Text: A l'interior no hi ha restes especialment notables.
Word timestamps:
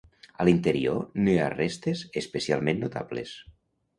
A 0.43 0.45
l'interior 0.47 1.03
no 1.27 1.33
hi 1.33 1.35
ha 1.43 1.51
restes 1.53 2.01
especialment 2.23 2.81
notables. 2.87 3.37